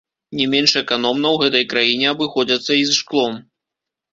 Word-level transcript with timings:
Не 0.37 0.45
менш 0.53 0.71
эканомна 0.81 1.27
ў 1.33 1.37
гэтай 1.45 1.67
краіне 1.73 2.07
абыходзяцца 2.13 2.71
і 2.81 2.89
з 2.89 2.99
шклом. 3.03 3.37